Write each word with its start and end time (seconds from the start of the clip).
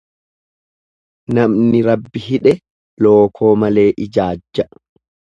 Namni 1.37 1.81
Rabbi 1.87 2.21
hidhe 2.27 2.53
lookoo 3.07 3.51
malee 3.65 3.85
ijaajja. 4.07 4.65